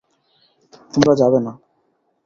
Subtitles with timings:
[0.93, 1.53] তোমরা যাবে না!